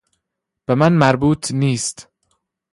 به 0.65 0.75
من 0.75 0.93
مربوط 0.93 1.51
نیست. 1.51 2.09